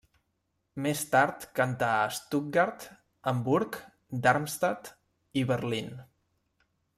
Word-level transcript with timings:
Més 0.85 1.01
tard 1.15 1.43
cantà 1.59 1.89
a 1.97 2.07
Stuttgart, 2.19 2.87
Hamburg, 3.33 3.79
Darmstadt 4.25 4.91
i 5.43 5.45
Berlín. 5.55 5.93